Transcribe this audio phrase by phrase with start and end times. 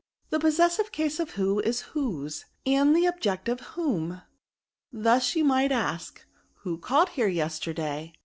[0.31, 4.23] The possessive case of who is whose, and the objective whom.
[4.91, 6.25] Thus you might ask,
[6.63, 8.13] who called here, yesterday?